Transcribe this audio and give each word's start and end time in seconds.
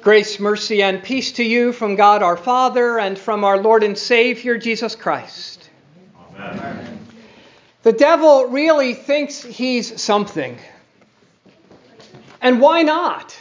Grace, 0.00 0.38
mercy, 0.38 0.82
and 0.82 1.02
peace 1.02 1.32
to 1.32 1.42
you 1.42 1.72
from 1.72 1.96
God 1.96 2.22
our 2.22 2.36
Father 2.36 2.98
and 2.98 3.18
from 3.18 3.42
our 3.42 3.60
Lord 3.60 3.82
and 3.82 3.98
Savior 3.98 4.56
Jesus 4.56 4.94
Christ. 4.94 5.68
Amen. 6.36 6.98
The 7.82 7.92
devil 7.92 8.46
really 8.46 8.94
thinks 8.94 9.42
he's 9.42 10.00
something. 10.00 10.56
And 12.40 12.60
why 12.60 12.82
not? 12.82 13.40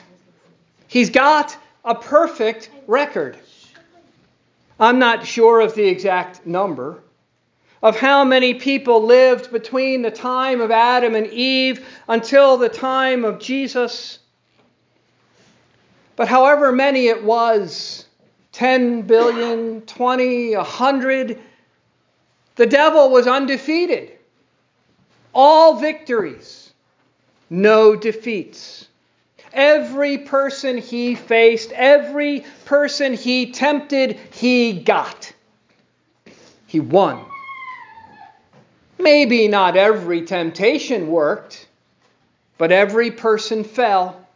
He's 0.88 1.12
got 1.12 1.56
a 1.86 1.94
perfect 1.94 2.72
record. 2.88 3.38
I'm 4.80 4.98
not 4.98 5.28
sure 5.28 5.62
of 5.62 5.76
the 5.76 5.88
exact 5.88 6.46
number 6.46 7.02
of 7.84 8.00
how 8.00 8.24
many 8.24 8.56
people 8.56 9.06
lived 9.06 9.52
between 9.52 10.02
the 10.02 10.12
time 10.12 10.62
of 10.62 10.72
Adam 10.72 11.14
and 11.14 11.28
Eve 11.28 11.86
until 12.08 12.58
the 12.58 12.70
time 12.70 13.24
of 13.24 13.40
Jesus. 13.40 14.20
But 16.18 16.28
however 16.28 16.74
many 16.74 17.08
it 17.08 17.24
was 17.24 18.06
10 18.52 19.04
billion, 19.04 19.82
20, 19.82 20.56
100 20.58 21.40
the 22.58 22.66
devil 22.66 23.12
was 23.12 23.28
undefeated. 23.28 24.12
All 25.34 25.76
victories, 25.76 26.74
no 27.52 27.96
defeats. 27.96 28.88
Every 29.54 30.18
person 30.18 30.80
he 30.80 31.14
faced, 31.14 31.72
every 31.72 32.44
person 32.66 33.14
he 33.14 33.52
tempted, 33.52 34.20
he 34.32 34.74
got. 34.74 35.32
He 36.66 36.80
won. 36.80 37.24
Maybe 38.98 39.48
not 39.48 39.78
every 39.78 40.24
temptation 40.24 41.08
worked, 41.08 41.68
but 42.58 42.72
every 42.72 43.12
person 43.12 43.64
fell. 43.64 44.27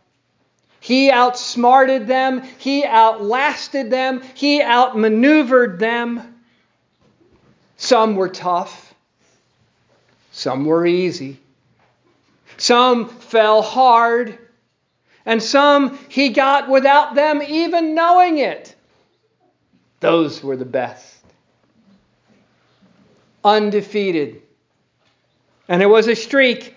He 0.81 1.09
outsmarted 1.09 2.07
them, 2.07 2.41
he 2.57 2.83
outlasted 2.83 3.89
them, 3.89 4.21
he 4.33 4.61
outmaneuvered 4.61 5.79
them. 5.79 6.35
Some 7.77 8.15
were 8.15 8.27
tough, 8.27 8.93
some 10.33 10.65
were 10.65 10.85
easy. 10.85 11.39
Some 12.57 13.07
fell 13.07 13.61
hard, 13.61 14.37
and 15.25 15.41
some 15.41 15.97
he 16.09 16.29
got 16.29 16.69
without 16.69 17.15
them 17.15 17.41
even 17.41 17.95
knowing 17.95 18.39
it. 18.39 18.75
Those 20.01 20.43
were 20.43 20.57
the 20.57 20.65
best. 20.65 21.23
Undefeated 23.43 24.41
and 25.71 25.81
it 25.81 25.85
was 25.85 26.09
a 26.09 26.15
streak 26.17 26.75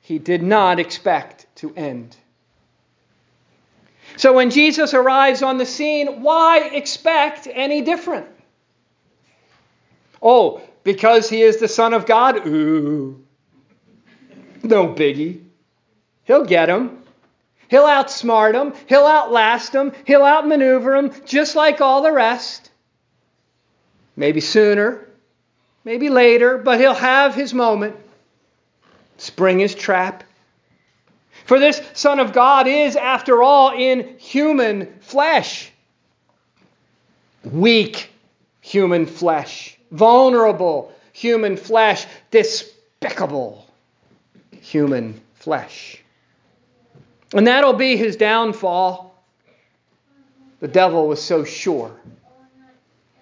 he 0.00 0.18
did 0.18 0.42
not 0.42 0.80
expect 0.80 1.46
to 1.54 1.72
end. 1.76 2.16
So 4.22 4.32
when 4.32 4.50
Jesus 4.50 4.94
arrives 4.94 5.42
on 5.42 5.58
the 5.58 5.66
scene, 5.66 6.22
why 6.22 6.60
expect 6.60 7.48
any 7.50 7.80
different? 7.82 8.28
Oh, 10.22 10.62
because 10.84 11.28
he 11.28 11.42
is 11.42 11.56
the 11.56 11.66
Son 11.66 11.92
of 11.92 12.06
God? 12.06 12.46
Ooh. 12.46 13.20
No 14.62 14.86
biggie. 14.86 15.42
He'll 16.22 16.44
get 16.44 16.68
him. 16.68 17.02
He'll 17.66 17.82
outsmart 17.82 18.54
him. 18.54 18.74
He'll 18.86 19.06
outlast 19.06 19.74
him. 19.74 19.90
He'll 20.04 20.22
outmaneuver 20.22 20.94
him, 20.94 21.12
just 21.24 21.56
like 21.56 21.80
all 21.80 22.02
the 22.02 22.12
rest. 22.12 22.70
Maybe 24.14 24.40
sooner, 24.40 25.04
maybe 25.84 26.10
later, 26.10 26.58
but 26.58 26.78
he'll 26.78 26.94
have 26.94 27.34
his 27.34 27.52
moment 27.52 27.96
spring 29.16 29.58
his 29.58 29.74
trap. 29.74 30.22
For 31.52 31.58
this 31.58 31.82
Son 31.92 32.18
of 32.18 32.32
God 32.32 32.66
is, 32.66 32.96
after 32.96 33.42
all, 33.42 33.74
in 33.78 34.16
human 34.16 34.90
flesh. 35.00 35.70
Weak 37.44 38.10
human 38.62 39.04
flesh, 39.04 39.76
vulnerable 39.90 40.94
human 41.12 41.58
flesh, 41.58 42.06
despicable 42.30 43.66
human 44.62 45.20
flesh. 45.34 46.02
And 47.34 47.46
that'll 47.46 47.74
be 47.74 47.98
his 47.98 48.16
downfall. 48.16 49.22
The 50.60 50.68
devil 50.68 51.06
was 51.06 51.22
so 51.22 51.44
sure. 51.44 51.94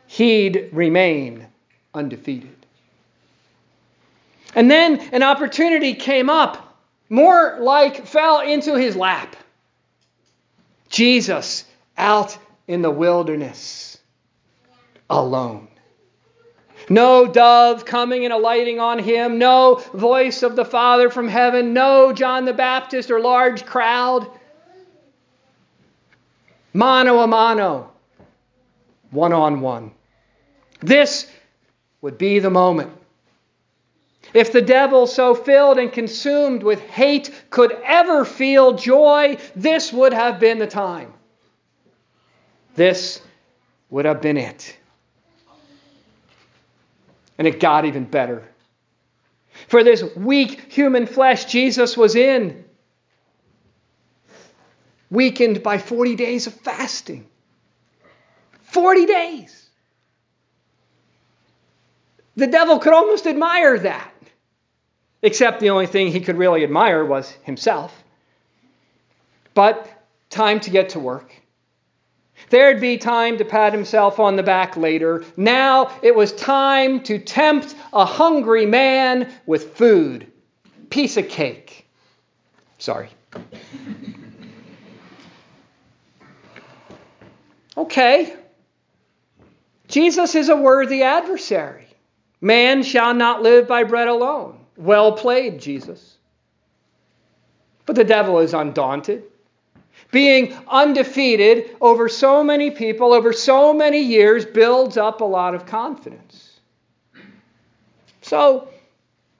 He'd 0.07 0.69
remain 0.71 1.49
undefeated. 1.95 2.55
And 4.55 4.71
then 4.71 5.01
an 5.13 5.25
opportunity 5.25 5.95
came 5.95 6.31
up, 6.31 6.70
more 7.11 7.59
like 7.61 8.07
fell 8.07 8.41
into 8.41 8.77
his 8.77 8.97
lap. 8.97 9.37
Jesus 10.89 11.65
out 11.99 12.39
in 12.67 12.83
the 12.83 12.91
wilderness, 12.91 13.99
alone. 15.11 15.69
No 16.89 17.27
dove 17.27 17.85
coming 17.85 18.25
and 18.25 18.33
alighting 18.33 18.81
on 18.81 18.99
him, 18.99 19.39
no 19.39 19.77
voice 19.93 20.43
of 20.43 20.57
the 20.57 20.65
Father 20.65 21.11
from 21.11 21.29
heaven, 21.29 21.75
no 21.75 22.13
John 22.13 22.45
the 22.47 22.53
Baptist 22.53 23.11
or 23.11 23.21
large 23.21 23.67
crowd. 23.67 24.27
Mano 26.73 27.19
a 27.19 27.27
mano, 27.27 27.93
one 29.11 29.33
on 29.33 29.61
one. 29.61 29.91
This 30.81 31.31
would 32.01 32.17
be 32.17 32.39
the 32.39 32.51
moment 32.51 32.93
if 34.33 34.53
the 34.53 34.63
devil, 34.63 35.07
so 35.07 35.35
filled 35.35 35.79
and 35.79 35.93
consumed 35.93 36.63
with 36.63 36.81
hate, 36.81 37.31
could 37.51 37.73
ever 37.85 38.25
feel 38.25 38.75
joy, 38.75 39.37
this 39.57 39.93
would 39.93 40.13
have 40.13 40.39
been 40.39 40.59
the 40.59 40.67
time. 40.67 41.13
This 42.77 43.21
would 43.91 44.05
have 44.05 44.21
been 44.23 44.37
it. 44.37 44.77
And 47.39 47.49
it 47.49 47.59
got 47.59 47.85
even 47.85 48.05
better. 48.05 48.47
For 49.69 49.83
this 49.83 50.03
weak 50.17 50.73
human 50.73 51.07
flesh 51.07 51.47
Jesus 51.47 51.97
was 51.97 52.15
in, 52.15 52.65
weakened 55.11 55.63
by 55.63 55.79
40 55.79 56.17
days 56.17 56.47
of 56.47 56.55
fasting. 56.55 57.27
40 58.63 59.07
days. 59.07 59.69
The 62.37 62.47
devil 62.47 62.79
could 62.79 62.93
almost 62.93 63.27
admire 63.27 63.79
that. 63.81 64.10
Except 65.23 65.61
the 65.61 65.71
only 65.71 65.87
thing 65.87 66.09
he 66.09 66.21
could 66.21 66.39
really 66.39 66.65
admire 66.65 67.05
was 67.05 67.31
himself. 67.43 67.95
But 69.55 69.89
time 70.31 70.61
to 70.61 70.71
get 70.71 70.91
to 70.91 71.01
work. 71.01 71.35
There'd 72.49 72.81
be 72.81 72.97
time 72.97 73.37
to 73.39 73.45
pat 73.45 73.73
himself 73.73 74.19
on 74.19 74.37
the 74.37 74.43
back 74.43 74.77
later. 74.77 75.25
Now 75.37 75.91
it 76.03 76.15
was 76.15 76.33
time 76.33 77.03
to 77.03 77.19
tempt 77.19 77.75
a 77.93 78.05
hungry 78.05 78.65
man 78.65 79.31
with 79.45 79.77
food. 79.77 80.27
Piece 80.89 81.17
of 81.17 81.29
cake. 81.29 81.87
Sorry. 82.79 83.11
Okay. 87.77 88.35
Jesus 89.89 90.35
is 90.35 90.49
a 90.49 90.57
worthy 90.57 91.03
adversary. 91.03 91.87
Man 92.41 92.83
shall 92.83 93.13
not 93.13 93.43
live 93.43 93.69
by 93.69 93.85
bread 93.85 94.09
alone. 94.09 94.60
Well 94.81 95.13
played, 95.13 95.61
Jesus. 95.61 96.17
But 97.85 97.97
the 97.97 98.05
devil 98.05 98.39
is 98.39 98.55
undaunted. 98.55 99.25
Being 100.11 100.57
undefeated 100.67 101.77
over 101.83 102.09
so 102.09 102.43
many 102.43 102.71
people, 102.71 103.13
over 103.13 103.35
so 103.35 103.75
many 103.75 104.01
years, 104.01 104.47
builds 104.47 104.97
up 104.97 105.21
a 105.21 105.25
lot 105.25 105.55
of 105.55 105.67
confidence. 105.67 106.61
So, 108.23 108.69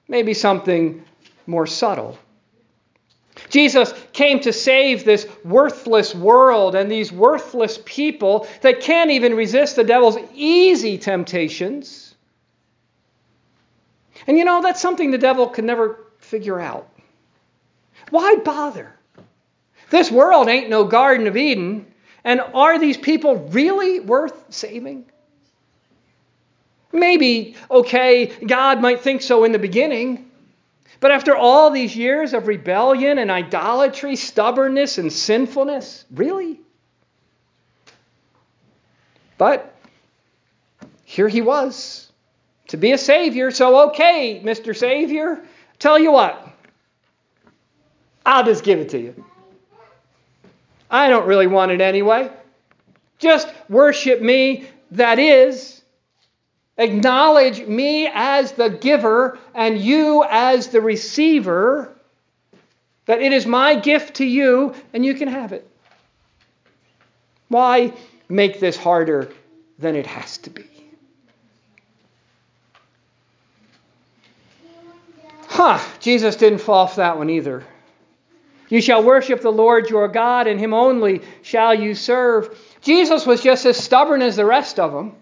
maybe 0.07 0.35
something 0.35 1.03
more 1.47 1.65
subtle. 1.65 2.19
Jesus 3.49 3.93
came 4.13 4.41
to 4.41 4.53
save 4.53 5.05
this 5.05 5.27
worthless 5.43 6.13
world 6.13 6.75
and 6.75 6.91
these 6.91 7.11
worthless 7.11 7.79
people 7.83 8.47
that 8.61 8.81
can't 8.81 9.09
even 9.09 9.33
resist 9.33 9.75
the 9.75 9.83
devil's 9.83 10.17
easy 10.35 10.99
temptations. 10.99 12.10
And 14.27 14.37
you 14.37 14.45
know, 14.45 14.61
that's 14.61 14.81
something 14.81 15.11
the 15.11 15.17
devil 15.17 15.47
could 15.47 15.65
never 15.65 15.99
figure 16.19 16.59
out. 16.59 16.89
Why 18.09 18.35
bother? 18.35 18.93
This 19.89 20.11
world 20.11 20.47
ain't 20.47 20.69
no 20.69 20.83
Garden 20.85 21.27
of 21.27 21.37
Eden. 21.37 21.87
And 22.23 22.41
are 22.53 22.79
these 22.79 22.97
people 22.97 23.35
really 23.35 23.99
worth 23.99 24.53
saving? 24.53 25.05
Maybe, 26.93 27.55
okay, 27.69 28.27
God 28.45 28.81
might 28.81 29.01
think 29.01 29.21
so 29.21 29.43
in 29.43 29.51
the 29.51 29.59
beginning. 29.59 30.29
But 30.99 31.11
after 31.11 31.35
all 31.35 31.71
these 31.71 31.95
years 31.95 32.33
of 32.33 32.47
rebellion 32.47 33.17
and 33.17 33.31
idolatry, 33.31 34.15
stubbornness 34.15 34.97
and 34.97 35.11
sinfulness, 35.11 36.05
really? 36.11 36.59
But 39.37 39.73
here 41.03 41.27
he 41.27 41.41
was 41.41 42.10
to 42.71 42.77
be 42.77 42.93
a 42.93 42.97
Savior. 42.97 43.51
So, 43.51 43.89
okay, 43.89 44.41
Mr. 44.43 44.75
Savior, 44.75 45.43
tell 45.77 45.99
you 45.99 46.11
what, 46.11 46.47
I'll 48.25 48.45
just 48.45 48.63
give 48.63 48.79
it 48.79 48.89
to 48.89 48.99
you. 48.99 49.25
I 50.89 51.09
don't 51.09 51.27
really 51.27 51.47
want 51.47 51.71
it 51.71 51.81
anyway. 51.81 52.31
Just 53.19 53.49
worship 53.69 54.21
me, 54.21 54.67
that 54.91 55.19
is, 55.19 55.81
acknowledge 56.77 57.65
me 57.67 58.09
as 58.13 58.53
the 58.53 58.69
giver 58.69 59.37
and 59.53 59.77
you 59.77 60.25
as 60.29 60.69
the 60.69 60.79
receiver, 60.79 61.93
that 63.05 63.21
it 63.21 63.33
is 63.33 63.45
my 63.45 63.75
gift 63.75 64.15
to 64.15 64.25
you 64.25 64.73
and 64.93 65.05
you 65.05 65.13
can 65.13 65.27
have 65.27 65.51
it. 65.51 65.67
Why 67.49 67.93
make 68.29 68.61
this 68.61 68.77
harder 68.77 69.29
than 69.77 69.97
it 69.97 70.07
has 70.07 70.37
to 70.39 70.49
be? 70.49 70.70
Huh, 75.51 75.83
Jesus 75.99 76.37
didn't 76.37 76.59
fall 76.59 76.85
off 76.85 76.95
that 76.95 77.17
one 77.17 77.29
either. 77.29 77.65
You 78.69 78.79
shall 78.79 79.03
worship 79.03 79.41
the 79.41 79.51
Lord 79.51 79.89
your 79.89 80.07
God, 80.07 80.47
and 80.47 80.57
him 80.57 80.73
only 80.73 81.23
shall 81.41 81.75
you 81.75 81.93
serve. 81.93 82.57
Jesus 82.79 83.25
was 83.25 83.43
just 83.43 83.65
as 83.65 83.75
stubborn 83.75 84.21
as 84.21 84.37
the 84.37 84.45
rest 84.45 84.79
of 84.79 84.93
them. 84.93 85.13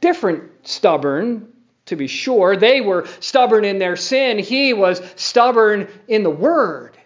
Different 0.00 0.66
stubborn, 0.66 1.52
to 1.86 1.94
be 1.94 2.08
sure. 2.08 2.56
They 2.56 2.80
were 2.80 3.06
stubborn 3.20 3.64
in 3.64 3.78
their 3.78 3.94
sin, 3.94 4.40
he 4.40 4.72
was 4.72 5.00
stubborn 5.14 5.86
in 6.08 6.24
the 6.24 6.30
word. 6.30 6.98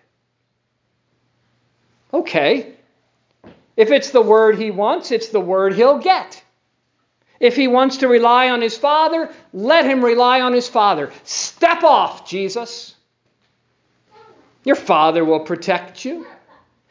Okay. 2.15 2.77
If 3.77 3.91
it's 3.91 4.11
the 4.11 4.23
word 4.23 4.57
he 4.57 4.71
wants, 4.71 5.13
it's 5.13 5.29
the 5.29 5.39
word 5.39 5.75
he'll 5.75 5.99
get. 5.99 6.38
If 7.41 7.57
he 7.57 7.69
wants 7.69 7.99
to 7.99 8.09
rely 8.09 8.51
on 8.51 8.61
his 8.61 8.77
Father, 8.77 9.33
let 9.53 9.85
him 9.85 10.05
rely 10.05 10.41
on 10.41 10.53
his 10.53 10.69
Father. 10.69 11.13
Step 11.25 11.85
off, 11.85 12.29
Jesus. 12.29 12.95
Your 14.65 14.77
Father 14.77 15.25
will 15.25 15.41
protect 15.41 16.05
you. 16.05 16.27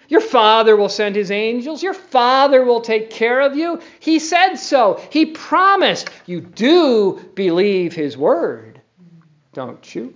Your 0.09 0.21
Father 0.21 0.75
will 0.75 0.89
send 0.89 1.15
His 1.15 1.31
angels. 1.31 1.83
Your 1.83 1.93
Father 1.93 2.63
will 2.63 2.81
take 2.81 3.09
care 3.09 3.41
of 3.41 3.57
you. 3.57 3.81
He 3.99 4.19
said 4.19 4.55
so. 4.55 5.01
He 5.09 5.25
promised. 5.25 6.09
You 6.25 6.41
do 6.41 7.19
believe 7.35 7.93
His 7.93 8.17
word, 8.17 8.81
don't 9.53 9.93
you? 9.93 10.15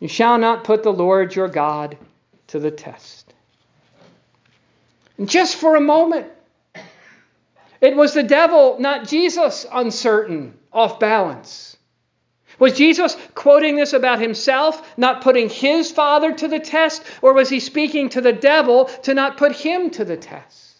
You 0.00 0.08
shall 0.08 0.38
not 0.38 0.64
put 0.64 0.82
the 0.82 0.92
Lord 0.92 1.34
your 1.34 1.48
God 1.48 1.96
to 2.48 2.58
the 2.58 2.70
test. 2.70 3.32
And 5.16 5.28
just 5.28 5.56
for 5.56 5.76
a 5.76 5.80
moment, 5.80 6.26
it 7.80 7.96
was 7.96 8.14
the 8.14 8.22
devil, 8.22 8.76
not 8.78 9.08
Jesus, 9.08 9.66
uncertain, 9.70 10.54
off 10.72 10.98
balance. 10.98 11.76
Was 12.58 12.74
Jesus 12.74 13.16
quoting 13.34 13.76
this 13.76 13.92
about 13.92 14.20
himself, 14.20 14.96
not 14.96 15.22
putting 15.22 15.48
his 15.48 15.90
father 15.90 16.32
to 16.32 16.48
the 16.48 16.60
test, 16.60 17.02
or 17.20 17.32
was 17.34 17.48
he 17.48 17.60
speaking 17.60 18.08
to 18.10 18.20
the 18.20 18.32
devil 18.32 18.86
to 19.02 19.14
not 19.14 19.36
put 19.36 19.52
him 19.52 19.90
to 19.90 20.04
the 20.04 20.16
test? 20.16 20.78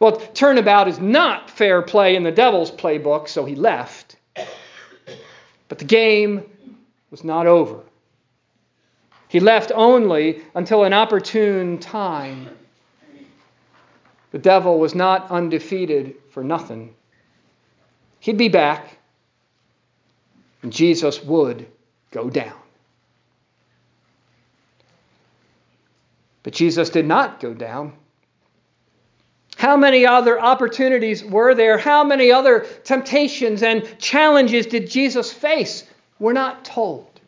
Well, 0.00 0.16
turnabout 0.16 0.88
is 0.88 0.98
not 0.98 1.50
fair 1.50 1.80
play 1.82 2.16
in 2.16 2.24
the 2.24 2.32
devil's 2.32 2.70
playbook, 2.70 3.28
so 3.28 3.44
he 3.44 3.54
left. 3.54 4.16
But 5.68 5.78
the 5.78 5.84
game 5.84 6.44
was 7.10 7.24
not 7.24 7.46
over. 7.46 7.80
He 9.28 9.40
left 9.40 9.72
only 9.74 10.42
until 10.54 10.84
an 10.84 10.92
opportune 10.92 11.78
time 11.78 12.48
the 14.34 14.40
devil 14.40 14.80
was 14.80 14.96
not 14.96 15.30
undefeated 15.30 16.16
for 16.30 16.42
nothing. 16.42 16.92
He'd 18.18 18.36
be 18.36 18.48
back, 18.48 18.98
and 20.60 20.72
Jesus 20.72 21.22
would 21.22 21.68
go 22.10 22.28
down. 22.28 22.58
But 26.42 26.52
Jesus 26.52 26.90
did 26.90 27.06
not 27.06 27.38
go 27.38 27.54
down. 27.54 27.92
How 29.56 29.76
many 29.76 30.04
other 30.04 30.40
opportunities 30.40 31.24
were 31.24 31.54
there? 31.54 31.78
How 31.78 32.02
many 32.02 32.32
other 32.32 32.66
temptations 32.82 33.62
and 33.62 33.86
challenges 34.00 34.66
did 34.66 34.90
Jesus 34.90 35.32
face? 35.32 35.84
We're 36.18 36.32
not 36.32 36.64
told. 36.64 37.20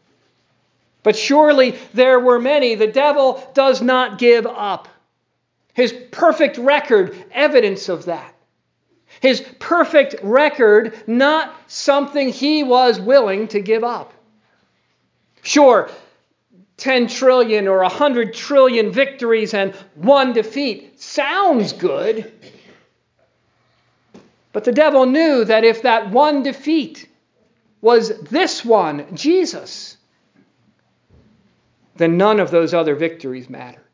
But 1.04 1.14
surely 1.14 1.78
there 1.94 2.18
were 2.18 2.40
many. 2.40 2.74
The 2.74 2.88
devil 2.88 3.48
does 3.54 3.80
not 3.80 4.18
give 4.18 4.44
up. 4.44 4.88
His 5.76 5.92
perfect 6.10 6.56
record, 6.56 7.14
evidence 7.32 7.90
of 7.90 8.06
that. 8.06 8.34
His 9.20 9.42
perfect 9.58 10.14
record, 10.22 10.94
not 11.06 11.54
something 11.66 12.30
he 12.30 12.62
was 12.62 12.98
willing 12.98 13.48
to 13.48 13.60
give 13.60 13.84
up. 13.84 14.14
Sure, 15.42 15.90
10 16.78 17.08
trillion 17.08 17.68
or 17.68 17.80
100 17.82 18.32
trillion 18.32 18.90
victories 18.90 19.52
and 19.52 19.74
one 19.96 20.32
defeat 20.32 20.98
sounds 20.98 21.74
good. 21.74 22.32
But 24.54 24.64
the 24.64 24.72
devil 24.72 25.04
knew 25.04 25.44
that 25.44 25.62
if 25.62 25.82
that 25.82 26.10
one 26.10 26.42
defeat 26.42 27.06
was 27.82 28.18
this 28.20 28.64
one, 28.64 29.14
Jesus, 29.14 29.98
then 31.96 32.16
none 32.16 32.40
of 32.40 32.50
those 32.50 32.72
other 32.72 32.94
victories 32.94 33.50
mattered. 33.50 33.85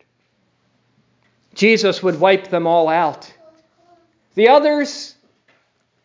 Jesus 1.54 2.02
would 2.02 2.19
wipe 2.19 2.49
them 2.49 2.66
all 2.66 2.88
out. 2.88 3.32
The 4.34 4.49
others, 4.49 5.14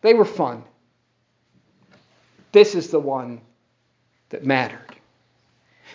they 0.02 0.14
were 0.14 0.24
fun. 0.24 0.64
This 2.52 2.74
is 2.74 2.90
the 2.90 3.00
one 3.00 3.40
that 4.30 4.44
mattered. 4.44 4.84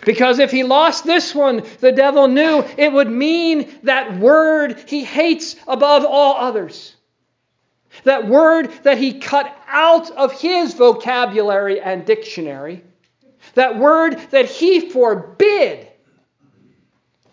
Because 0.04 0.38
if 0.38 0.50
he 0.50 0.64
lost 0.64 1.04
this 1.04 1.34
one, 1.34 1.62
the 1.80 1.92
devil 1.92 2.28
knew 2.28 2.64
it 2.76 2.92
would 2.92 3.10
mean 3.10 3.78
that 3.84 4.18
word 4.18 4.84
he 4.88 5.04
hates 5.04 5.56
above 5.66 6.04
all 6.04 6.36
others. 6.36 6.94
That 8.02 8.26
word 8.26 8.72
that 8.82 8.98
he 8.98 9.20
cut 9.20 9.56
out 9.68 10.10
of 10.10 10.32
his 10.32 10.74
vocabulary 10.74 11.80
and 11.80 12.04
dictionary. 12.04 12.82
That 13.54 13.78
word 13.78 14.18
that 14.30 14.46
he 14.46 14.90
forbid 14.90 15.88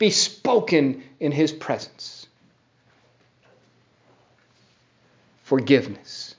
be 0.01 0.09
spoken 0.09 1.03
in 1.19 1.31
his 1.31 1.51
presence. 1.51 2.25
Forgiveness. 5.43 6.33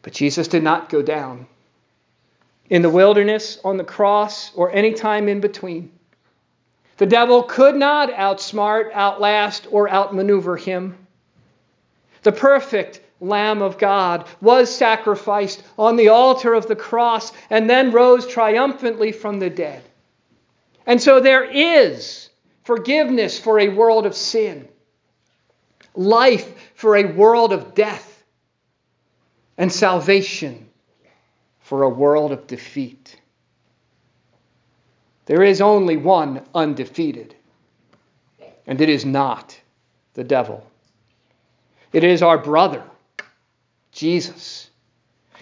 But 0.00 0.14
Jesus 0.14 0.48
did 0.48 0.62
not 0.62 0.88
go 0.88 1.02
down. 1.02 1.46
In 2.70 2.80
the 2.80 2.88
wilderness, 2.88 3.58
on 3.64 3.76
the 3.76 3.84
cross, 3.84 4.50
or 4.54 4.72
any 4.72 4.94
time 4.94 5.28
in 5.28 5.40
between. 5.40 5.92
The 6.96 7.04
devil 7.04 7.42
could 7.42 7.76
not 7.76 8.08
outsmart, 8.08 8.92
outlast, 8.94 9.66
or 9.70 9.90
outmaneuver 9.90 10.56
him. 10.56 11.06
The 12.22 12.32
perfect 12.32 13.02
Lamb 13.20 13.60
of 13.60 13.76
God 13.76 14.26
was 14.40 14.74
sacrificed 14.74 15.62
on 15.78 15.96
the 15.96 16.08
altar 16.08 16.54
of 16.54 16.66
the 16.66 16.76
cross 16.76 17.30
and 17.50 17.68
then 17.68 17.92
rose 17.92 18.26
triumphantly 18.26 19.12
from 19.12 19.38
the 19.38 19.50
dead. 19.50 19.82
And 20.86 21.00
so 21.00 21.20
there 21.20 21.44
is 21.44 22.28
forgiveness 22.64 23.38
for 23.38 23.58
a 23.58 23.68
world 23.68 24.06
of 24.06 24.14
sin, 24.14 24.68
life 25.94 26.72
for 26.74 26.96
a 26.96 27.04
world 27.04 27.52
of 27.52 27.74
death, 27.74 28.24
and 29.56 29.72
salvation 29.72 30.68
for 31.60 31.82
a 31.82 31.88
world 31.88 32.32
of 32.32 32.46
defeat. 32.46 33.16
There 35.26 35.42
is 35.42 35.60
only 35.60 35.96
one 35.96 36.42
undefeated, 36.54 37.34
and 38.66 38.80
it 38.80 38.88
is 38.88 39.04
not 39.04 39.58
the 40.14 40.24
devil. 40.24 40.66
It 41.92 42.04
is 42.04 42.22
our 42.22 42.36
brother, 42.36 42.82
Jesus. 43.92 44.68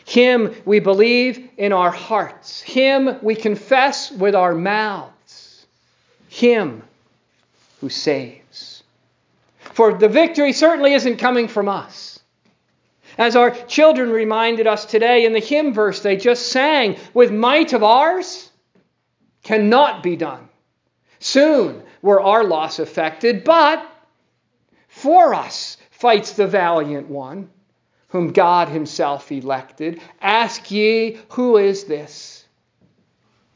Him 0.04 0.54
we 0.64 0.78
believe 0.78 1.48
in 1.56 1.72
our 1.72 1.90
hearts, 1.90 2.60
Him 2.60 3.18
we 3.22 3.34
confess 3.34 4.10
with 4.10 4.34
our 4.34 4.54
mouths. 4.54 5.12
Him 6.32 6.82
who 7.82 7.90
saves. 7.90 8.82
For 9.58 9.92
the 9.92 10.08
victory 10.08 10.54
certainly 10.54 10.94
isn't 10.94 11.18
coming 11.18 11.46
from 11.46 11.68
us. 11.68 12.20
As 13.18 13.36
our 13.36 13.50
children 13.50 14.08
reminded 14.10 14.66
us 14.66 14.86
today 14.86 15.26
in 15.26 15.34
the 15.34 15.40
hymn 15.40 15.74
verse 15.74 16.00
they 16.00 16.16
just 16.16 16.48
sang, 16.48 16.96
with 17.12 17.30
might 17.30 17.74
of 17.74 17.82
ours 17.82 18.50
cannot 19.42 20.02
be 20.02 20.16
done. 20.16 20.48
Soon 21.18 21.82
were 22.00 22.22
our 22.22 22.44
loss 22.44 22.78
affected, 22.78 23.44
but 23.44 23.86
for 24.88 25.34
us 25.34 25.76
fights 25.90 26.32
the 26.32 26.46
valiant 26.46 27.08
one, 27.08 27.50
whom 28.08 28.32
God 28.32 28.68
himself 28.70 29.30
elected. 29.30 30.00
Ask 30.22 30.70
ye, 30.70 31.18
who 31.28 31.58
is 31.58 31.84
this? 31.84 32.46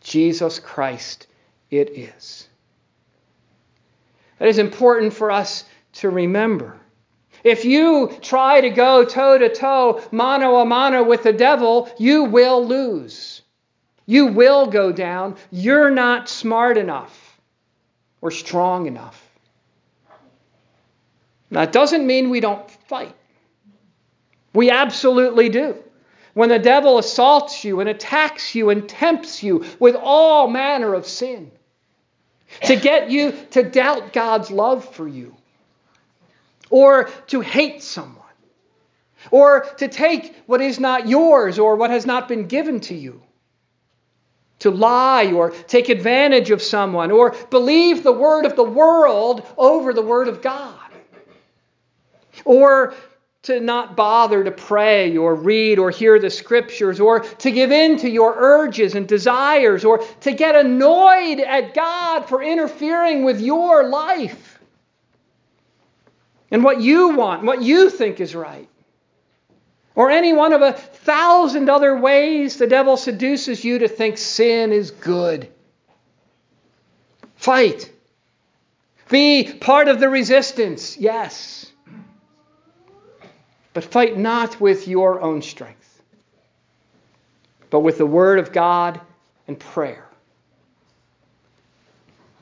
Jesus 0.03 0.59
Christ 0.59 1.27
it 1.71 1.89
is. 1.91 2.49
That 4.39 4.49
is 4.49 4.59
important 4.59 5.13
for 5.13 5.31
us 5.31 5.65
to 5.95 6.11
remember. 6.11 6.79
If 7.45 7.65
you 7.65 8.17
try 8.23 8.61
to 8.61 8.71
go 8.71 9.05
toe 9.05 9.39
to 9.39 9.49
toe, 9.55 10.03
mano 10.11 10.57
a 10.57 10.65
mano 10.65 11.03
with 11.05 11.23
the 11.23 11.33
devil, 11.33 11.89
you 11.99 12.25
will 12.25 12.65
lose. 12.67 13.43
You 14.05 14.27
will 14.27 14.67
go 14.67 14.93
down. 14.93 15.37
You're 15.51 15.91
not 15.91 16.29
smart 16.29 16.77
enough 16.77 17.41
or 18.21 18.31
strong 18.31 18.87
enough. 18.87 19.23
That 21.51 21.73
doesn't 21.73 22.07
mean 22.07 22.31
we 22.31 22.41
don't 22.41 22.69
fight. 22.89 23.15
We 24.53 24.71
absolutely 24.71 25.49
do. 25.49 25.77
When 26.35 26.49
the 26.49 26.59
devil 26.59 26.99
assaults 26.99 27.65
you 27.65 27.81
and 27.81 27.89
attacks 27.89 28.55
you 28.55 28.71
and 28.71 28.89
tempts 28.89 29.43
you 29.43 29.65
with 29.79 29.97
all 29.97 30.49
manner 30.49 30.95
of 30.95 31.07
sin 31.07 31.51
to 32.65 32.77
get 32.77 33.11
you 33.11 33.33
to 33.53 33.63
doubt 33.63 34.13
God's 34.13 34.51
love 34.51 34.95
for 34.95 35.07
you. 35.07 35.37
Or 36.71 37.05
to 37.29 37.41
hate 37.41 37.83
someone. 37.83 38.23
Or 39.31 39.63
to 39.79 39.89
take 39.89 40.37
what 40.47 40.61
is 40.61 40.79
not 40.79 41.09
yours 41.09 41.59
or 41.59 41.77
what 41.77 41.91
has 41.91 42.07
not 42.07 42.29
been 42.29 42.47
given 42.47 42.81
to 42.81 42.95
you. 42.95 43.23
To 44.61 44.71
lie 44.71 45.33
or 45.33 45.51
take 45.51 45.89
advantage 45.89 46.51
of 46.51 46.63
someone 46.63 47.11
or 47.11 47.37
believe 47.51 48.03
the 48.03 48.13
word 48.13 48.47
of 48.47 48.57
the 48.57 48.65
world 48.65 49.47
over 49.59 49.93
the 49.93 50.03
word 50.03 50.29
of 50.29 50.43
God. 50.43 50.81
Or 52.45 52.95
to 53.47 53.61
not 53.61 53.97
bother 53.97 54.43
to 54.43 54.51
pray 54.51 55.17
or 55.17 55.33
read 55.37 55.79
or 55.79 55.91
hear 55.91 56.19
the 56.19 56.31
scriptures, 56.31 56.99
or 56.99 57.21
to 57.21 57.51
give 57.53 57.71
in 57.71 57.97
to 57.99 58.11
your 58.11 58.35
urges 58.37 58.97
and 58.97 59.07
desires, 59.07 59.85
or 59.85 59.99
to 60.21 60.33
get 60.33 60.57
annoyed 60.57 61.39
at 61.39 61.73
God 61.73 62.23
for 62.23 62.43
interfering 62.43 63.25
with 63.25 63.41
your 63.41 63.89
life 63.89 64.59
and 66.51 66.65
what 66.65 66.81
you 66.81 67.11
want, 67.11 67.45
what 67.45 67.63
you 67.63 67.89
think 67.89 68.21
is 68.21 68.35
right. 68.35 68.69
Or 69.95 70.11
any 70.11 70.33
one 70.33 70.53
of 70.53 70.63
a 70.63 70.73
thousand 70.73 71.71
other 71.71 71.97
ways 71.97 72.57
the 72.57 72.67
devil 72.67 72.97
seduces 72.97 73.65
you 73.65 73.79
to 73.79 73.89
think 73.89 74.19
sin 74.19 74.73
is 74.73 74.91
good. 74.91 75.49
Fight. 77.37 77.93
Be 79.09 79.53
part 79.61 79.87
of 79.87 80.01
the 80.01 80.09
resistance, 80.09 80.99
yes 80.99 81.73
but 83.77 83.85
fight 83.85 84.17
not 84.17 84.59
with 84.59 84.89
your 84.89 85.21
own 85.21 85.43
strength, 85.43 86.01
but 87.69 87.81
with 87.81 87.99
the 87.99 88.07
word 88.07 88.39
of 88.39 88.51
God 88.51 88.99
and 89.47 89.61
prayer. 89.61 90.09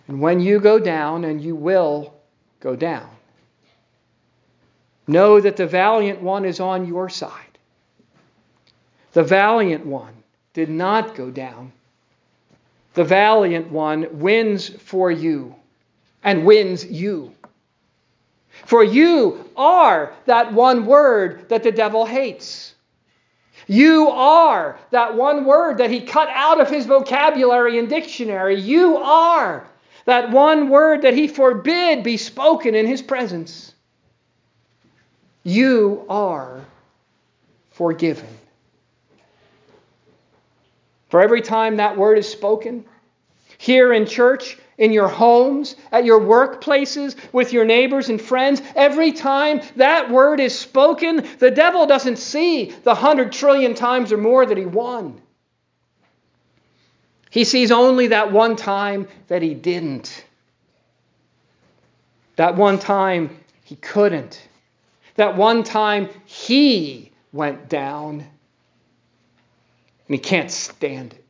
And 0.07 0.21
when 0.21 0.38
you 0.38 0.61
go 0.61 0.79
down, 0.79 1.25
and 1.25 1.43
you 1.43 1.57
will 1.57 2.14
go 2.61 2.76
down, 2.76 3.11
know 5.09 5.41
that 5.41 5.57
the 5.57 5.67
valiant 5.67 6.23
one 6.23 6.45
is 6.45 6.61
on 6.61 6.87
your 6.87 7.09
side. 7.09 7.59
The 9.11 9.25
valiant 9.25 9.85
one 9.85 10.14
did 10.53 10.69
not 10.69 11.17
go 11.17 11.33
down. 11.33 11.73
The 12.93 13.03
valiant 13.03 13.73
one 13.73 14.21
wins 14.21 14.69
for 14.69 15.11
you 15.11 15.57
and 16.23 16.47
wins 16.47 16.87
you. 16.87 17.35
For 18.66 18.82
you 18.82 19.50
are 19.56 20.12
that 20.26 20.52
one 20.52 20.87
word 20.87 21.49
that 21.49 21.62
the 21.62 21.73
devil 21.73 22.06
hates. 22.06 22.75
You 23.66 24.08
are 24.08 24.78
that 24.90 25.16
one 25.16 25.44
word 25.44 25.78
that 25.78 25.90
he 25.90 26.00
cut 26.00 26.28
out 26.30 26.61
of 26.61 26.68
his 26.68 26.87
vocabulary 26.87 27.78
and 27.78 27.88
dictionary. 27.88 28.61
You 28.61 28.99
are 28.99 29.66
that 30.04 30.30
one 30.30 30.68
word 30.68 31.02
that 31.02 31.14
he 31.14 31.28
forbid 31.28 32.02
be 32.02 32.16
spoken 32.16 32.75
in 32.75 32.87
his 32.87 33.00
presence. 33.00 33.73
You 35.42 36.04
are 36.08 36.64
forgiven. 37.70 38.28
For 41.08 41.20
every 41.20 41.42
time 41.42 41.76
that 41.76 41.96
word 41.96 42.18
is 42.18 42.28
spoken, 42.28 42.84
here 43.58 43.92
in 43.92 44.04
church, 44.04 44.58
in 44.78 44.93
your 44.93 45.09
homes, 45.09 45.76
at 45.93 46.04
your 46.04 46.21
workplaces, 46.21 47.16
with 47.33 47.52
your 47.52 47.64
neighbors 47.64 48.09
and 48.09 48.21
friends. 48.21 48.61
Every 48.75 49.12
time 49.12 49.61
that 49.76 50.11
word 50.11 50.40
is 50.40 50.59
spoken, 50.59 51.26
the 51.38 51.50
devil 51.50 51.87
doesn't 51.87 52.16
see 52.16 52.71
the 52.83 52.95
hundred 52.95 53.33
trillion 53.33 53.75
times 53.75 54.12
or 54.12 54.16
more 54.16 54.45
that 54.45 54.59
he 54.59 54.66
won. 54.66 55.21
He 57.31 57.45
sees 57.45 57.73
only 57.73 58.09
that 58.09 58.33
one 58.33 58.57
time 58.57 59.09
that 59.28 59.43
he 59.43 59.54
didn't. 59.54 60.25
That 62.37 62.57
one 62.57 62.78
time 62.78 63.37
he 63.64 63.76
couldn't. 63.76 64.49
That 65.16 65.37
one 65.37 65.62
time 65.62 66.09
he 66.25 67.12
went 67.33 67.69
down. 67.69 68.21
And 68.21 70.14
he 70.14 70.19
can't 70.19 70.50
stand 70.50 71.14
it 71.14 71.24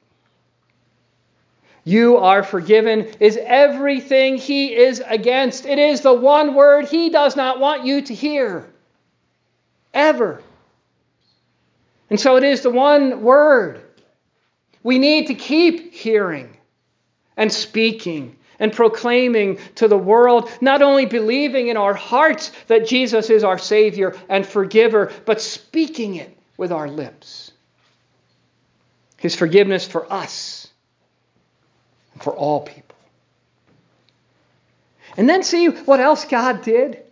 you 1.84 2.16
are 2.16 2.42
forgiven 2.42 3.10
is 3.20 3.38
everything 3.42 4.38
he 4.38 4.74
is 4.74 5.02
against. 5.06 5.66
It 5.66 5.78
is 5.78 6.00
the 6.00 6.14
one 6.14 6.54
word 6.54 6.86
he 6.86 7.10
does 7.10 7.36
not 7.36 7.60
want 7.60 7.84
you 7.84 8.00
to 8.02 8.14
hear. 8.14 8.66
Ever. 9.92 10.42
And 12.08 12.18
so 12.18 12.36
it 12.36 12.44
is 12.44 12.62
the 12.62 12.70
one 12.70 13.22
word 13.22 13.82
we 14.82 14.98
need 14.98 15.26
to 15.28 15.34
keep 15.34 15.92
hearing 15.92 16.56
and 17.36 17.52
speaking 17.52 18.36
and 18.58 18.72
proclaiming 18.72 19.58
to 19.74 19.88
the 19.88 19.98
world, 19.98 20.50
not 20.60 20.80
only 20.80 21.06
believing 21.06 21.68
in 21.68 21.76
our 21.76 21.94
hearts 21.94 22.52
that 22.68 22.86
Jesus 22.86 23.30
is 23.30 23.44
our 23.44 23.58
Savior 23.58 24.16
and 24.28 24.46
forgiver, 24.46 25.12
but 25.26 25.40
speaking 25.40 26.14
it 26.14 26.36
with 26.56 26.70
our 26.70 26.88
lips. 26.88 27.50
His 29.16 29.34
forgiveness 29.34 29.86
for 29.86 30.10
us 30.12 30.68
for 32.20 32.34
all 32.34 32.60
people. 32.60 32.96
And 35.16 35.28
then 35.28 35.42
see 35.42 35.66
what 35.66 36.00
else 36.00 36.24
God 36.24 36.62
did. 36.62 37.02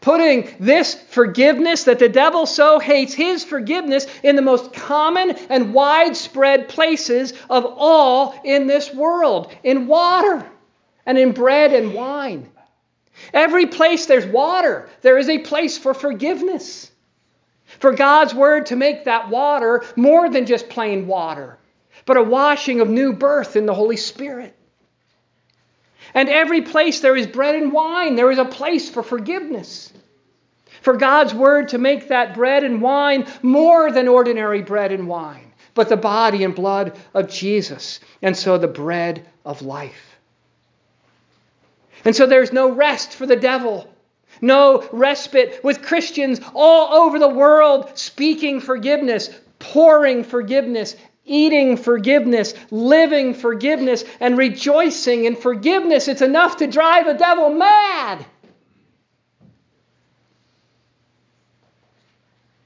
Putting 0.00 0.54
this 0.60 0.94
forgiveness 0.94 1.84
that 1.84 1.98
the 1.98 2.08
devil 2.08 2.44
so 2.44 2.78
hates, 2.78 3.14
his 3.14 3.42
forgiveness, 3.42 4.06
in 4.22 4.36
the 4.36 4.42
most 4.42 4.72
common 4.72 5.30
and 5.48 5.72
widespread 5.72 6.68
places 6.68 7.32
of 7.48 7.64
all 7.64 8.38
in 8.44 8.66
this 8.66 8.92
world 8.92 9.50
in 9.62 9.86
water 9.86 10.46
and 11.06 11.16
in 11.16 11.32
bread 11.32 11.72
and 11.72 11.94
wine. 11.94 12.50
Every 13.32 13.66
place 13.66 14.06
there's 14.06 14.26
water, 14.26 14.88
there 15.00 15.18
is 15.18 15.28
a 15.28 15.38
place 15.38 15.78
for 15.78 15.94
forgiveness. 15.94 16.90
For 17.78 17.92
God's 17.92 18.34
word 18.34 18.66
to 18.66 18.76
make 18.76 19.04
that 19.04 19.28
water 19.30 19.84
more 19.96 20.28
than 20.28 20.46
just 20.46 20.68
plain 20.68 21.06
water, 21.06 21.58
but 22.08 22.16
a 22.16 22.22
washing 22.22 22.80
of 22.80 22.88
new 22.88 23.12
birth 23.12 23.54
in 23.54 23.66
the 23.66 23.74
Holy 23.74 23.98
Spirit. 23.98 24.56
And 26.14 26.30
every 26.30 26.62
place 26.62 27.00
there 27.00 27.14
is 27.14 27.26
bread 27.26 27.54
and 27.54 27.70
wine, 27.70 28.16
there 28.16 28.30
is 28.30 28.38
a 28.38 28.46
place 28.46 28.88
for 28.88 29.02
forgiveness. 29.02 29.92
For 30.80 30.96
God's 30.96 31.34
word 31.34 31.68
to 31.68 31.78
make 31.78 32.08
that 32.08 32.34
bread 32.34 32.64
and 32.64 32.80
wine 32.80 33.26
more 33.42 33.92
than 33.92 34.08
ordinary 34.08 34.62
bread 34.62 34.90
and 34.90 35.06
wine, 35.06 35.52
but 35.74 35.90
the 35.90 35.98
body 35.98 36.44
and 36.44 36.54
blood 36.54 36.98
of 37.12 37.28
Jesus, 37.28 38.00
and 38.22 38.34
so 38.34 38.56
the 38.56 38.68
bread 38.68 39.26
of 39.44 39.60
life. 39.60 40.16
And 42.06 42.16
so 42.16 42.24
there's 42.24 42.54
no 42.54 42.70
rest 42.70 43.12
for 43.12 43.26
the 43.26 43.36
devil. 43.36 43.86
No 44.40 44.88
respite 44.92 45.62
with 45.62 45.82
Christians 45.82 46.40
all 46.54 47.02
over 47.02 47.18
the 47.18 47.28
world 47.28 47.98
speaking 47.98 48.60
forgiveness, 48.60 49.28
pouring 49.58 50.24
forgiveness, 50.24 50.96
eating 51.28 51.76
forgiveness, 51.76 52.54
living 52.70 53.34
forgiveness, 53.34 54.04
and 54.18 54.36
rejoicing 54.36 55.24
in 55.24 55.36
forgiveness. 55.36 56.08
It's 56.08 56.22
enough 56.22 56.56
to 56.58 56.66
drive 56.66 57.06
a 57.06 57.14
devil 57.14 57.50
mad. 57.50 58.24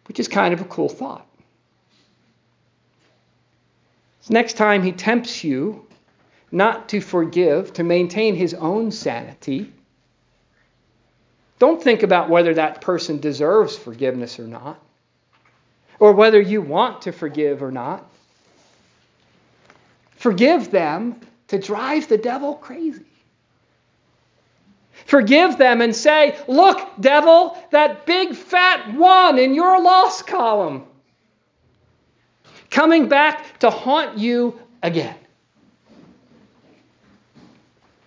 Which 0.06 0.20
is 0.20 0.28
kind 0.28 0.54
of 0.54 0.60
a 0.60 0.64
cool 0.64 0.88
thought. 0.88 1.26
So 4.22 4.34
next 4.34 4.54
time 4.54 4.82
he 4.82 4.92
tempts 4.92 5.42
you 5.42 5.86
not 6.52 6.90
to 6.90 7.00
forgive, 7.00 7.72
to 7.74 7.82
maintain 7.82 8.36
his 8.36 8.54
own 8.54 8.90
sanity, 8.90 9.72
don't 11.58 11.82
think 11.82 12.02
about 12.02 12.28
whether 12.28 12.54
that 12.54 12.80
person 12.80 13.18
deserves 13.20 13.76
forgiveness 13.76 14.38
or 14.38 14.46
not, 14.46 14.80
or 15.98 16.12
whether 16.12 16.40
you 16.40 16.60
want 16.60 17.02
to 17.02 17.12
forgive 17.12 17.62
or 17.62 17.70
not. 17.70 18.11
Forgive 20.22 20.70
them 20.70 21.18
to 21.48 21.58
drive 21.58 22.06
the 22.06 22.16
devil 22.16 22.54
crazy. 22.54 23.04
Forgive 25.04 25.58
them 25.58 25.80
and 25.80 25.96
say, 25.96 26.38
Look, 26.46 26.78
devil, 27.00 27.60
that 27.72 28.06
big 28.06 28.36
fat 28.36 28.94
one 28.94 29.40
in 29.40 29.52
your 29.52 29.82
loss 29.82 30.22
column 30.22 30.84
coming 32.70 33.08
back 33.08 33.58
to 33.58 33.70
haunt 33.70 34.16
you 34.16 34.60
again. 34.80 35.16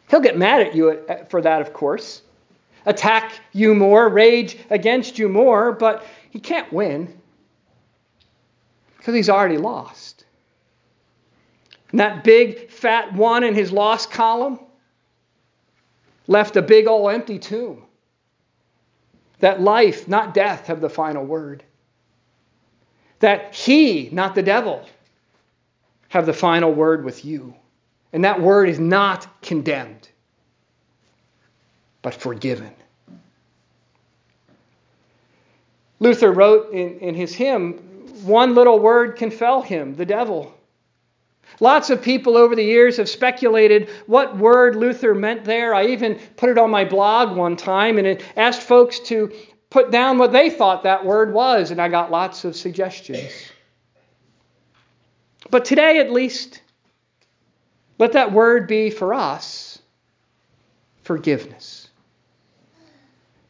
He'll 0.09 0.21
get 0.21 0.37
mad 0.37 0.61
at 0.61 0.73
you 0.73 1.05
for 1.27 1.41
that, 1.41 1.59
of 1.59 1.73
course, 1.73 2.21
attack 2.85 3.33
you 3.51 3.75
more, 3.75 4.07
rage 4.07 4.57
against 4.69 5.19
you 5.19 5.27
more, 5.27 5.73
but 5.73 6.05
he 6.29 6.39
can't 6.39 6.71
win 6.71 7.13
because 8.99 9.13
he's 9.13 9.29
already 9.29 9.57
lost. 9.57 10.14
That 11.95 12.23
big 12.23 12.69
fat 12.69 13.13
one 13.13 13.43
in 13.43 13.55
his 13.55 13.71
lost 13.71 14.11
column 14.11 14.59
left 16.27 16.57
a 16.57 16.61
big 16.61 16.87
old 16.87 17.11
empty 17.11 17.39
tomb. 17.39 17.83
That 19.39 19.61
life, 19.61 20.07
not 20.07 20.33
death, 20.33 20.67
have 20.67 20.81
the 20.81 20.89
final 20.89 21.23
word. 21.23 21.63
That 23.19 23.55
he, 23.55 24.09
not 24.11 24.35
the 24.35 24.43
devil, 24.43 24.85
have 26.09 26.25
the 26.25 26.33
final 26.33 26.73
word 26.73 27.05
with 27.05 27.23
you. 27.23 27.55
And 28.11 28.23
that 28.23 28.41
word 28.41 28.69
is 28.69 28.79
not 28.79 29.41
condemned, 29.41 30.09
but 32.01 32.13
forgiven. 32.13 32.73
Luther 35.99 36.31
wrote 36.31 36.71
in, 36.71 36.99
in 36.99 37.15
his 37.15 37.33
hymn, 37.33 37.73
one 38.23 38.53
little 38.53 38.79
word 38.79 39.15
can 39.15 39.31
fell 39.31 39.61
him, 39.61 39.95
the 39.95 40.05
devil. 40.05 40.53
Lots 41.59 41.89
of 41.89 42.01
people 42.01 42.37
over 42.37 42.55
the 42.55 42.63
years 42.63 42.97
have 42.97 43.09
speculated 43.09 43.89
what 44.07 44.37
word 44.37 44.75
Luther 44.75 45.13
meant 45.13 45.45
there. 45.45 45.73
I 45.73 45.87
even 45.87 46.19
put 46.35 46.49
it 46.49 46.57
on 46.57 46.69
my 46.69 46.85
blog 46.85 47.37
one 47.37 47.55
time 47.55 47.97
and 47.97 48.21
asked 48.35 48.61
folks 48.61 48.99
to 49.01 49.31
put 49.69 49.91
down 49.91 50.17
what 50.17 50.31
they 50.31 50.49
thought 50.49 50.83
that 50.83 51.05
word 51.05 51.33
was, 51.33 51.71
and 51.71 51.81
I 51.81 51.87
got 51.89 52.11
lots 52.11 52.45
of 52.45 52.55
suggestions. 52.55 53.31
But 55.49 55.65
today, 55.65 55.99
at 55.99 56.11
least, 56.11 56.61
let 57.97 58.13
that 58.13 58.31
word 58.31 58.67
be 58.67 58.89
for 58.89 59.13
us 59.13 59.79
forgiveness. 61.03 61.89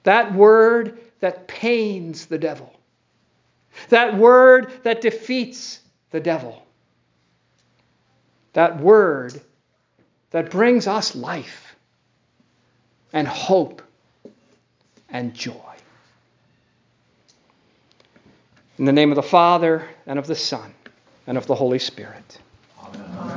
That 0.04 0.34
word 0.34 1.00
that 1.22 1.48
pains 1.48 2.28
the 2.28 2.38
devil. 2.38 2.72
That 3.90 4.18
word 4.18 4.72
that 4.84 5.02
defeats 5.02 5.80
the 6.12 6.20
devil. 6.20 6.65
That 8.56 8.80
word 8.80 9.42
that 10.32 10.50
brings 10.50 10.88
us 10.88 11.14
life 11.14 11.76
and 13.12 13.28
hope 13.28 13.82
and 15.10 15.34
joy. 15.34 15.54
In 18.78 18.86
the 18.86 18.94
name 18.94 19.12
of 19.12 19.18
the 19.18 19.24
Father, 19.24 19.86
and 20.08 20.18
of 20.18 20.28
the 20.28 20.36
Son, 20.36 20.74
and 21.28 21.38
of 21.38 21.48
the 21.48 21.56
Holy 21.56 21.80
Spirit. 21.80 22.40
Amen. 22.82 23.35